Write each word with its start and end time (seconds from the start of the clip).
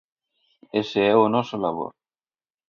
Ese 0.81 0.99
é 1.11 1.13
o 1.23 1.31
noso 1.35 1.55
labor. 1.65 1.91